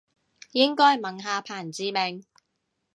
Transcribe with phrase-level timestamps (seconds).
[0.53, 2.23] 應該問下彭志銘